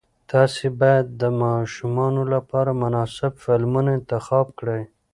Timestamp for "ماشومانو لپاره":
1.43-2.71